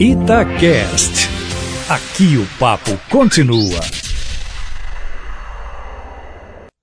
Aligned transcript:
Itacast. 0.00 1.28
Aqui 1.88 2.36
o 2.36 2.58
papo 2.58 2.90
continua. 3.08 3.78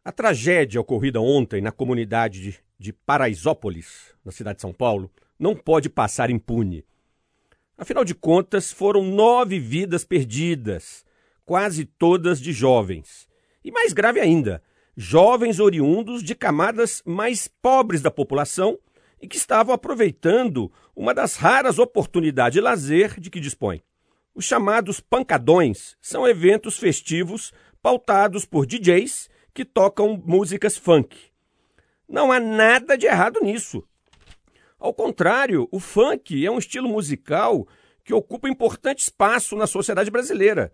A 0.06 0.14
tragédia 0.14 0.80
ocorrida 0.80 1.20
ontem 1.20 1.60
na 1.60 1.74
comunidade 1.74 2.42
de, 2.42 2.60
de 2.80 2.94
Paraisópolis, 2.94 4.16
na 4.24 4.32
cidade 4.32 4.56
de 4.56 4.62
São 4.62 4.72
Paulo, 4.72 5.12
não 5.38 5.54
pode 5.54 5.90
passar 5.90 6.30
impune. 6.30 6.86
Afinal 7.78 8.06
de 8.06 8.16
contas, 8.16 8.72
foram 8.72 9.04
nove 9.04 9.60
vidas 9.60 10.06
perdidas, 10.06 11.04
quase 11.46 11.84
todas 11.84 12.40
de 12.40 12.54
jovens. 12.54 13.28
E 13.62 13.72
mais 13.72 13.92
grave 13.92 14.22
ainda, 14.22 14.64
jovens 14.96 15.60
oriundos 15.60 16.24
de 16.24 16.34
camadas 16.34 17.04
mais 17.06 17.46
pobres 17.62 18.02
da 18.02 18.10
população 18.10 18.80
e 19.22 19.28
que 19.28 19.38
estavam 19.38 19.74
aproveitando 19.74 20.72
uma 20.96 21.14
das 21.14 21.36
raras 21.36 21.78
oportunidades 21.78 22.56
de 22.56 22.62
lazer 22.62 23.20
de 23.20 23.30
que 23.30 23.40
dispõe. 23.40 23.82
Os 24.34 24.46
chamados 24.46 25.00
pancadões 25.00 25.96
são 26.02 26.28
eventos 26.28 26.78
festivos 26.78 27.54
pautados 27.82 28.46
por 28.46 28.66
DJs 28.66 29.30
que 29.54 29.66
tocam 29.66 30.22
músicas 30.26 30.78
funk. 30.78 31.18
Não 32.08 32.32
há 32.32 32.40
nada 32.40 32.98
de 32.98 33.06
errado 33.06 33.40
nisso. 33.42 33.84
Ao 34.80 34.94
contrário, 34.94 35.68
o 35.72 35.80
funk 35.80 36.46
é 36.46 36.50
um 36.50 36.58
estilo 36.58 36.90
musical 36.90 37.68
que 38.04 38.14
ocupa 38.14 38.50
importante 38.50 39.00
espaço 39.00 39.56
na 39.56 39.68
sociedade 39.68 40.10
brasileira, 40.10 40.74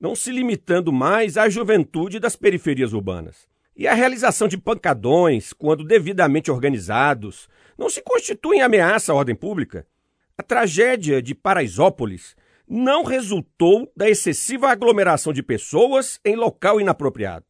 não 0.00 0.16
se 0.16 0.32
limitando 0.32 0.92
mais 0.92 1.36
à 1.36 1.48
juventude 1.48 2.18
das 2.18 2.34
periferias 2.34 2.92
urbanas. 2.92 3.46
E 3.76 3.88
a 3.88 3.94
realização 3.94 4.46
de 4.46 4.56
pancadões, 4.56 5.52
quando 5.52 5.82
devidamente 5.82 6.50
organizados, 6.50 7.48
não 7.76 7.90
se 7.90 8.00
constituem 8.02 8.62
ameaça 8.62 9.12
à 9.12 9.14
ordem 9.14 9.34
pública. 9.34 9.86
A 10.38 10.42
tragédia 10.42 11.20
de 11.20 11.34
Paraisópolis 11.34 12.36
não 12.68 13.02
resultou 13.02 13.90
da 13.96 14.08
excessiva 14.08 14.68
aglomeração 14.68 15.32
de 15.32 15.42
pessoas 15.42 16.20
em 16.24 16.36
local 16.36 16.80
inapropriado. 16.80 17.46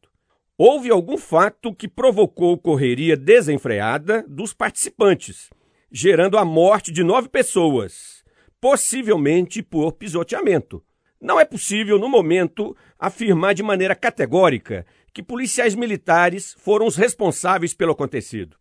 Houve 0.57 0.89
algum 0.89 1.17
fato 1.17 1.73
que 1.73 1.87
provocou 1.87 2.57
correria 2.57 3.15
desenfreada 3.15 4.25
dos 4.27 4.53
participantes, 4.53 5.49
gerando 5.91 6.37
a 6.37 6.45
morte 6.45 6.91
de 6.91 7.03
nove 7.03 7.29
pessoas, 7.29 8.23
possivelmente 8.59 9.61
por 9.61 9.93
pisoteamento. 9.93 10.83
Não 11.21 11.39
é 11.39 11.45
possível, 11.45 11.97
no 11.97 12.09
momento, 12.09 12.75
afirmar 12.99 13.53
de 13.53 13.63
maneira 13.63 13.95
categórica 13.95 14.85
que 15.13 15.23
policiais 15.23 15.73
militares 15.75 16.55
foram 16.59 16.85
os 16.85 16.95
responsáveis 16.95 17.73
pelo 17.73 17.93
acontecido. 17.93 18.57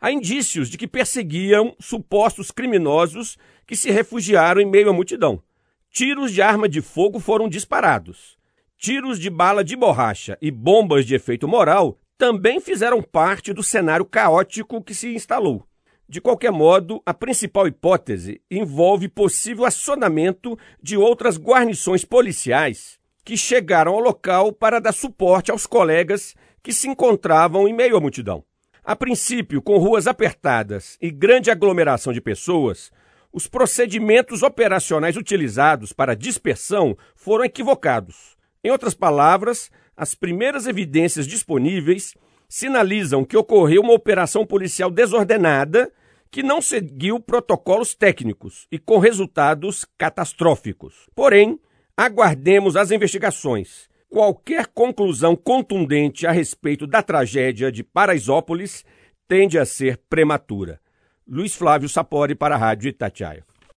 Há 0.00 0.12
indícios 0.12 0.68
de 0.68 0.78
que 0.78 0.86
perseguiam 0.86 1.74
supostos 1.80 2.50
criminosos 2.50 3.36
que 3.66 3.74
se 3.74 3.90
refugiaram 3.90 4.60
em 4.60 4.66
meio 4.66 4.90
à 4.90 4.92
multidão. 4.92 5.42
Tiros 5.90 6.32
de 6.32 6.42
arma 6.42 6.68
de 6.68 6.80
fogo 6.80 7.18
foram 7.18 7.48
disparados. 7.48 8.36
Tiros 8.78 9.18
de 9.18 9.30
bala 9.30 9.64
de 9.64 9.74
borracha 9.74 10.36
e 10.40 10.50
bombas 10.50 11.06
de 11.06 11.14
efeito 11.14 11.48
moral 11.48 11.98
também 12.18 12.60
fizeram 12.60 13.02
parte 13.02 13.52
do 13.52 13.62
cenário 13.62 14.04
caótico 14.04 14.82
que 14.82 14.94
se 14.94 15.14
instalou. 15.14 15.66
De 16.08 16.20
qualquer 16.20 16.52
modo, 16.52 17.02
a 17.04 17.12
principal 17.12 17.66
hipótese 17.66 18.40
envolve 18.48 19.08
possível 19.08 19.64
acionamento 19.64 20.56
de 20.80 20.96
outras 20.96 21.36
guarnições 21.36 22.04
policiais 22.04 22.96
que 23.24 23.36
chegaram 23.36 23.94
ao 23.94 24.00
local 24.00 24.52
para 24.52 24.80
dar 24.80 24.92
suporte 24.92 25.50
aos 25.50 25.66
colegas 25.66 26.36
que 26.62 26.72
se 26.72 26.88
encontravam 26.88 27.66
em 27.66 27.72
meio 27.72 27.96
à 27.96 28.00
multidão. 28.00 28.44
A 28.84 28.94
princípio, 28.94 29.60
com 29.60 29.78
ruas 29.78 30.06
apertadas 30.06 30.96
e 31.02 31.10
grande 31.10 31.50
aglomeração 31.50 32.12
de 32.12 32.20
pessoas, 32.20 32.92
os 33.32 33.48
procedimentos 33.48 34.44
operacionais 34.44 35.16
utilizados 35.16 35.92
para 35.92 36.14
dispersão 36.14 36.96
foram 37.16 37.44
equivocados. 37.44 38.36
Em 38.62 38.70
outras 38.70 38.94
palavras, 38.94 39.72
as 39.96 40.14
primeiras 40.14 40.68
evidências 40.68 41.26
disponíveis 41.26 42.14
sinalizam 42.48 43.24
que 43.24 43.36
ocorreu 43.36 43.82
uma 43.82 43.92
operação 43.92 44.46
policial 44.46 44.88
desordenada 44.88 45.92
que 46.36 46.42
não 46.42 46.60
seguiu 46.60 47.18
protocolos 47.18 47.94
técnicos 47.94 48.66
e 48.70 48.78
com 48.78 48.98
resultados 48.98 49.86
catastróficos. 49.96 51.08
Porém, 51.14 51.58
aguardemos 51.96 52.76
as 52.76 52.90
investigações 52.90 53.88
Qualquer 54.06 54.66
conclusão 54.66 55.34
contundente 55.34 56.26
a 56.26 56.30
respeito 56.30 56.86
da 56.86 57.02
tragédia 57.02 57.72
de 57.72 57.82
Paraisópolis 57.82 58.84
tende 59.26 59.58
a 59.58 59.64
ser 59.64 59.98
prematura. 60.10 60.78
Luiz 61.26 61.54
Flávio 61.54 61.88
Sapori 61.88 62.34
para 62.34 62.54
a 62.54 62.58
Rádio 62.58 62.90
Itatiaia. 62.90 63.42